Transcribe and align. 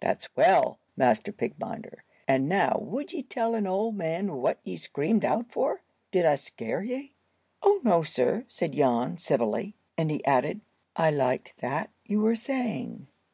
"That's 0.00 0.34
well, 0.34 0.78
Master 0.96 1.32
Pig 1.32 1.58
minder; 1.60 2.02
and 2.26 2.48
now 2.48 2.78
would 2.80 3.12
ye 3.12 3.22
tell 3.22 3.54
an 3.54 3.66
old 3.66 3.94
man 3.94 4.32
what 4.36 4.58
ye 4.64 4.74
screamed 4.78 5.22
out 5.22 5.52
for. 5.52 5.82
Did 6.10 6.24
I 6.24 6.36
scare 6.36 6.82
ye?" 6.82 7.12
"Oh, 7.62 7.82
no, 7.84 8.02
sir," 8.02 8.46
said 8.48 8.72
Jan, 8.72 9.18
civilly; 9.18 9.76
and 9.98 10.10
he 10.10 10.24
added, 10.24 10.62
"I 10.96 11.10
liked 11.10 11.52
that 11.58 11.90
you 12.06 12.22
were 12.22 12.36
saying." 12.36 13.08